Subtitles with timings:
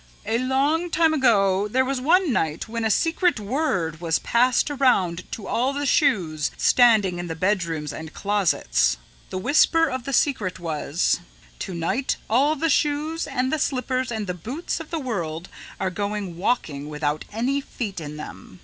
[0.25, 5.31] "A long time ago there was one night when a secret word was passed around
[5.33, 8.97] to all the shoes standing in the bedrooms and closets.
[9.29, 11.19] "The whisper of the secret was:
[11.59, 15.91] 'To night all the shoes and the slippers and the boots of the world are
[15.91, 18.59] going walking without any feet in them.